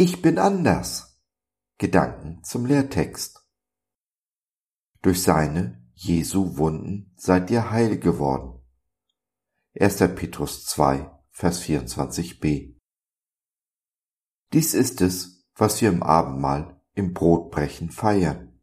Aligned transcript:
Ich 0.00 0.22
bin 0.22 0.38
anders. 0.38 1.20
Gedanken 1.76 2.44
zum 2.44 2.66
Lehrtext. 2.66 3.44
Durch 5.02 5.24
seine, 5.24 5.90
Jesu 5.92 6.56
Wunden 6.56 7.12
seid 7.16 7.50
ihr 7.50 7.72
heil 7.72 7.98
geworden. 7.98 8.64
1. 9.76 9.96
Petrus 10.14 10.66
2, 10.66 11.10
Vers 11.30 11.60
24b. 11.64 12.76
Dies 14.52 14.74
ist 14.74 15.00
es, 15.00 15.44
was 15.56 15.82
wir 15.82 15.88
im 15.88 16.04
Abendmahl 16.04 16.80
im 16.94 17.12
Brotbrechen 17.12 17.90
feiern. 17.90 18.60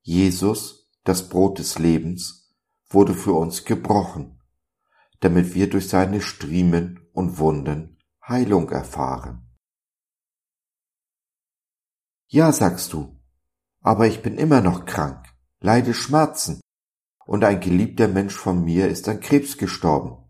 Jesus, 0.00 0.90
das 1.02 1.28
Brot 1.28 1.58
des 1.58 1.78
Lebens, 1.78 2.56
wurde 2.88 3.12
für 3.12 3.34
uns 3.34 3.66
gebrochen, 3.66 4.40
damit 5.20 5.54
wir 5.54 5.68
durch 5.68 5.90
seine 5.90 6.22
Striemen 6.22 7.06
und 7.12 7.36
Wunden 7.36 7.98
Heilung 8.26 8.70
erfahren. 8.70 9.44
Ja, 12.26 12.52
sagst 12.52 12.92
du, 12.92 13.20
aber 13.80 14.06
ich 14.06 14.22
bin 14.22 14.38
immer 14.38 14.60
noch 14.60 14.86
krank, 14.86 15.26
leide 15.60 15.94
Schmerzen, 15.94 16.60
und 17.26 17.44
ein 17.44 17.60
geliebter 17.60 18.08
Mensch 18.08 18.34
von 18.34 18.64
mir 18.64 18.88
ist 18.88 19.08
an 19.08 19.20
Krebs 19.20 19.56
gestorben. 19.56 20.24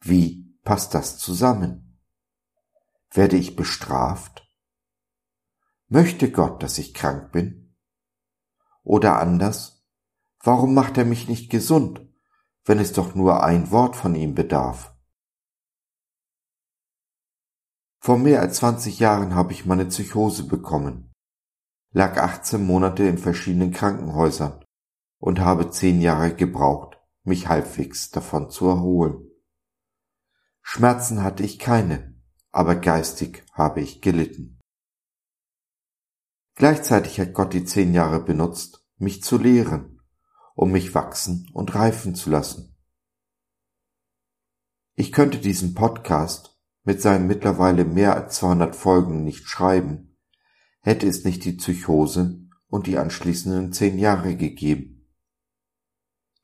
Wie 0.00 0.56
passt 0.62 0.94
das 0.94 1.18
zusammen? 1.18 2.00
Werde 3.10 3.36
ich 3.36 3.56
bestraft? 3.56 4.48
Möchte 5.88 6.30
Gott, 6.30 6.62
dass 6.62 6.78
ich 6.78 6.94
krank 6.94 7.32
bin? 7.32 7.76
Oder 8.82 9.18
anders, 9.18 9.84
warum 10.42 10.74
macht 10.74 10.96
er 10.96 11.04
mich 11.04 11.28
nicht 11.28 11.50
gesund, 11.50 12.08
wenn 12.64 12.78
es 12.78 12.92
doch 12.92 13.14
nur 13.14 13.42
ein 13.42 13.70
Wort 13.70 13.96
von 13.96 14.14
ihm 14.14 14.34
bedarf? 14.34 14.94
Vor 18.00 18.18
mehr 18.18 18.40
als 18.40 18.56
20 18.56 18.98
Jahren 18.98 19.34
habe 19.34 19.52
ich 19.52 19.66
meine 19.66 19.86
Psychose 19.86 20.44
bekommen, 20.44 21.11
lag 21.92 22.16
18 22.16 22.64
Monate 22.64 23.04
in 23.04 23.18
verschiedenen 23.18 23.70
Krankenhäusern 23.70 24.64
und 25.18 25.40
habe 25.40 25.70
zehn 25.70 26.00
Jahre 26.00 26.34
gebraucht, 26.34 26.98
mich 27.22 27.48
halbwegs 27.48 28.10
davon 28.10 28.50
zu 28.50 28.66
erholen. 28.68 29.30
Schmerzen 30.62 31.22
hatte 31.22 31.42
ich 31.42 31.58
keine, 31.58 32.20
aber 32.50 32.76
geistig 32.76 33.44
habe 33.52 33.80
ich 33.80 34.00
gelitten. 34.00 34.58
Gleichzeitig 36.54 37.20
hat 37.20 37.34
Gott 37.34 37.52
die 37.52 37.64
zehn 37.64 37.94
Jahre 37.94 38.20
benutzt, 38.20 38.86
mich 38.96 39.22
zu 39.22 39.38
lehren, 39.38 40.00
um 40.54 40.72
mich 40.72 40.94
wachsen 40.94 41.48
und 41.52 41.74
reifen 41.74 42.14
zu 42.14 42.30
lassen. 42.30 42.76
Ich 44.94 45.12
könnte 45.12 45.38
diesen 45.38 45.74
Podcast 45.74 46.60
mit 46.84 47.00
seinen 47.00 47.26
mittlerweile 47.26 47.84
mehr 47.84 48.14
als 48.14 48.36
200 48.36 48.76
Folgen 48.76 49.24
nicht 49.24 49.48
schreiben, 49.48 50.11
hätte 50.82 51.06
es 51.08 51.24
nicht 51.24 51.44
die 51.44 51.52
Psychose 51.52 52.40
und 52.66 52.86
die 52.86 52.98
anschließenden 52.98 53.72
zehn 53.72 53.98
Jahre 53.98 54.36
gegeben. 54.36 55.08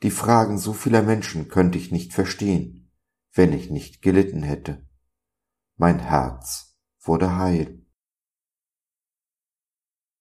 Die 0.03 0.11
Fragen 0.11 0.58
so 0.58 0.72
vieler 0.72 1.03
Menschen 1.03 1.48
könnte 1.48 1.77
ich 1.77 1.91
nicht 1.91 2.12
verstehen, 2.12 2.92
wenn 3.33 3.53
ich 3.53 3.70
nicht 3.70 4.00
gelitten 4.00 4.42
hätte. 4.42 4.86
Mein 5.77 5.98
Herz 5.98 6.78
wurde 7.00 7.36
heil. 7.36 7.84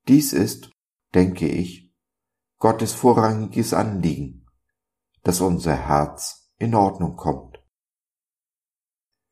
Dies 0.08 0.34
ist, 0.34 0.72
denke 1.14 1.48
ich, 1.48 1.94
Gottes 2.58 2.94
vorrangiges 2.94 3.74
Anliegen, 3.74 4.48
dass 5.22 5.42
unser 5.42 5.76
Herz 5.76 6.52
in 6.58 6.74
Ordnung 6.74 7.16
kommt. 7.16 7.64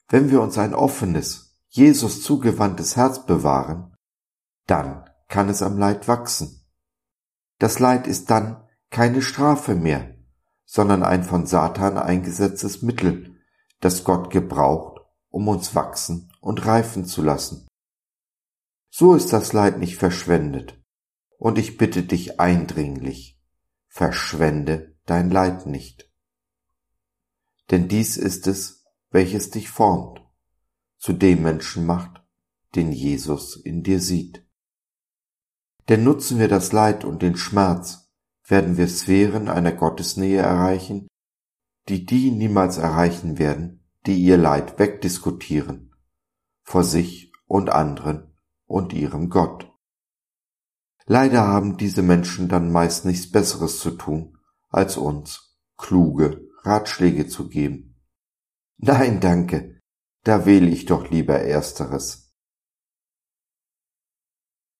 Wenn 0.09 0.29
wir 0.29 0.41
uns 0.41 0.57
ein 0.57 0.75
offenes, 0.75 1.59
Jesus 1.69 2.21
zugewandtes 2.21 2.95
Herz 2.95 3.25
bewahren, 3.25 3.94
dann 4.67 5.09
kann 5.27 5.49
es 5.49 5.61
am 5.61 5.77
Leid 5.77 6.07
wachsen. 6.07 6.65
Das 7.59 7.79
Leid 7.79 8.07
ist 8.07 8.29
dann 8.29 8.63
keine 8.89 9.21
Strafe 9.21 9.75
mehr, 9.75 10.15
sondern 10.65 11.03
ein 11.03 11.23
von 11.23 11.45
Satan 11.45 11.97
eingesetztes 11.97 12.81
Mittel, 12.81 13.37
das 13.79 14.03
Gott 14.03 14.29
gebraucht, 14.29 15.01
um 15.29 15.47
uns 15.47 15.75
wachsen 15.75 16.31
und 16.41 16.65
reifen 16.65 17.05
zu 17.05 17.21
lassen. 17.21 17.67
So 18.89 19.15
ist 19.15 19.33
das 19.33 19.53
Leid 19.53 19.77
nicht 19.77 19.97
verschwendet. 19.97 20.81
Und 21.37 21.57
ich 21.57 21.77
bitte 21.77 22.03
dich 22.03 22.39
eindringlich, 22.39 23.41
verschwende 23.87 24.95
dein 25.05 25.29
Leid 25.29 25.65
nicht. 25.65 26.09
Denn 27.71 27.87
dies 27.87 28.15
ist 28.15 28.47
es, 28.47 28.85
welches 29.09 29.49
dich 29.49 29.69
formt, 29.69 30.21
zu 30.97 31.13
dem 31.13 31.43
Menschen 31.43 31.85
macht, 31.85 32.23
den 32.75 32.91
Jesus 32.91 33.55
in 33.57 33.83
dir 33.83 33.99
sieht. 33.99 34.44
Denn 35.89 36.03
nutzen 36.03 36.39
wir 36.39 36.47
das 36.47 36.71
Leid 36.71 37.05
und 37.05 37.21
den 37.21 37.37
Schmerz, 37.37 38.09
werden 38.47 38.77
wir 38.77 38.87
Sphären 38.87 39.49
einer 39.49 39.71
Gottesnähe 39.71 40.41
erreichen, 40.41 41.07
die 41.89 42.05
die 42.05 42.31
niemals 42.31 42.77
erreichen 42.77 43.37
werden, 43.37 43.87
die 44.05 44.17
ihr 44.17 44.37
Leid 44.37 44.79
wegdiskutieren, 44.79 45.95
vor 46.63 46.83
sich 46.83 47.31
und 47.47 47.69
anderen 47.69 48.35
und 48.65 48.93
ihrem 48.93 49.29
Gott. 49.29 49.71
Leider 51.05 51.45
haben 51.45 51.77
diese 51.77 52.01
Menschen 52.01 52.49
dann 52.49 52.71
meist 52.71 53.05
nichts 53.05 53.31
Besseres 53.31 53.79
zu 53.79 53.91
tun, 53.91 54.37
als 54.69 54.97
uns 54.97 55.59
kluge 55.77 56.47
Ratschläge 56.63 57.27
zu 57.27 57.47
geben. 57.47 58.01
Nein, 58.77 59.19
danke, 59.19 59.79
da 60.23 60.45
wähle 60.45 60.69
ich 60.69 60.85
doch 60.85 61.11
lieber 61.11 61.39
Ersteres. 61.39 62.24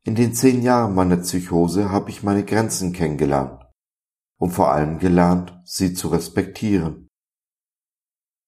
In 0.07 0.13
den 0.13 0.35
zehn 0.35 0.61
Jahren 0.61 0.93
meiner 0.93 1.17
Psychose 1.17 1.89
habe 1.89 2.11
ich 2.11 2.21
meine 2.21 2.45
Grenzen 2.45 2.93
kennengelernt 2.93 3.65
und 4.37 4.51
vor 4.51 4.71
allem 4.71 4.99
gelernt, 4.99 5.59
sie 5.65 5.95
zu 5.95 6.09
respektieren. 6.09 7.09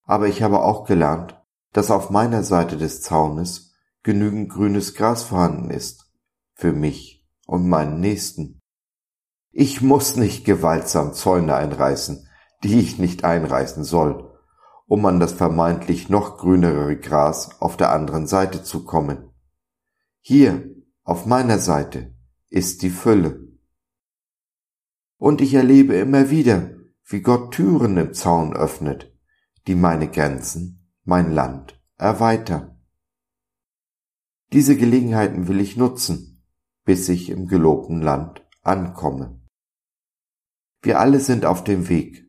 Aber 0.03 0.27
ich 0.27 0.43
habe 0.43 0.61
auch 0.61 0.85
gelernt, 0.85 1.41
dass 1.73 1.89
auf 1.89 2.11
meiner 2.11 2.43
Seite 2.43 2.77
des 2.77 3.01
Zaunes 3.01 3.73
genügend 4.03 4.51
grünes 4.51 4.93
Gras 4.93 5.23
vorhanden 5.23 5.71
ist, 5.71 6.05
für 6.53 6.73
mich 6.73 7.27
und 7.47 7.67
meinen 7.67 7.99
Nächsten. 7.99 8.61
Ich 9.51 9.81
muss 9.81 10.15
nicht 10.15 10.45
gewaltsam 10.45 11.13
Zäune 11.13 11.55
einreißen, 11.55 12.29
die 12.63 12.79
ich 12.79 12.99
nicht 12.99 13.23
einreißen 13.23 13.83
soll, 13.83 14.31
um 14.85 15.03
an 15.07 15.19
das 15.19 15.33
vermeintlich 15.33 16.07
noch 16.07 16.37
grünere 16.37 16.95
Gras 16.97 17.59
auf 17.59 17.77
der 17.77 17.91
anderen 17.91 18.27
Seite 18.27 18.61
zu 18.61 18.85
kommen. 18.85 19.31
Hier, 20.21 20.76
auf 21.07 21.25
meiner 21.25 21.57
Seite, 21.57 22.13
ist 22.49 22.81
die 22.81 22.89
Fülle. 22.89 23.47
Und 25.15 25.39
ich 25.39 25.53
erlebe 25.53 25.95
immer 25.95 26.29
wieder, 26.29 26.71
wie 27.05 27.21
Gott 27.21 27.53
Türen 27.53 27.95
im 27.95 28.13
Zaun 28.13 28.53
öffnet, 28.53 29.17
die 29.67 29.75
meine 29.75 30.11
Grenzen, 30.11 30.91
mein 31.05 31.31
Land 31.31 31.81
erweitern. 31.95 32.81
Diese 34.51 34.75
Gelegenheiten 34.75 35.47
will 35.47 35.61
ich 35.61 35.77
nutzen, 35.77 36.43
bis 36.83 37.07
ich 37.07 37.29
im 37.29 37.47
gelobten 37.47 38.01
Land 38.01 38.45
ankomme. 38.61 39.39
Wir 40.81 40.99
alle 40.99 41.21
sind 41.21 41.45
auf 41.45 41.63
dem 41.63 41.87
Weg, 41.87 42.27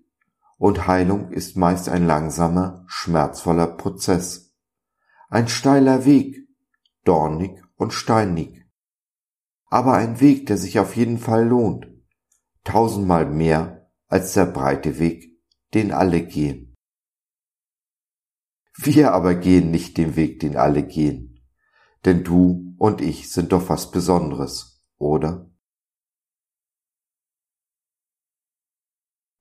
und 0.56 0.86
Heilung 0.86 1.32
ist 1.32 1.56
meist 1.56 1.88
ein 1.88 2.06
langsamer, 2.06 2.84
schmerzvoller 2.86 3.66
Prozess. 3.66 4.54
Ein 5.28 5.48
steiler 5.48 6.04
Weg, 6.04 6.48
dornig 7.02 7.60
und 7.74 7.92
steinig. 7.92 8.57
Aber 9.70 9.94
ein 9.94 10.20
Weg, 10.20 10.46
der 10.46 10.56
sich 10.56 10.78
auf 10.78 10.96
jeden 10.96 11.18
Fall 11.18 11.46
lohnt, 11.46 11.86
tausendmal 12.64 13.26
mehr 13.26 13.90
als 14.06 14.32
der 14.32 14.46
breite 14.46 14.98
Weg, 14.98 15.38
den 15.74 15.92
alle 15.92 16.24
gehen. 16.24 16.74
Wir 18.76 19.12
aber 19.12 19.34
gehen 19.34 19.70
nicht 19.70 19.98
den 19.98 20.16
Weg, 20.16 20.40
den 20.40 20.56
alle 20.56 20.86
gehen, 20.86 21.44
denn 22.04 22.24
du 22.24 22.74
und 22.78 23.00
ich 23.00 23.30
sind 23.30 23.52
doch 23.52 23.68
was 23.68 23.90
Besonderes, 23.90 24.84
oder? 24.96 25.50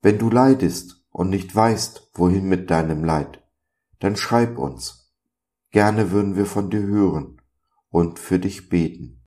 Wenn 0.01 0.17
du 0.17 0.29
leidest 0.29 1.05
und 1.09 1.29
nicht 1.29 1.55
weißt, 1.55 2.11
wohin 2.13 2.49
mit 2.49 2.69
deinem 2.69 3.03
Leid, 3.03 3.43
dann 3.99 4.15
schreib 4.15 4.57
uns. 4.57 5.13
Gerne 5.71 6.11
würden 6.11 6.35
wir 6.35 6.45
von 6.45 6.69
dir 6.69 6.81
hören 6.81 7.41
und 7.89 8.19
für 8.19 8.39
dich 8.39 8.69
beten. 8.69 9.26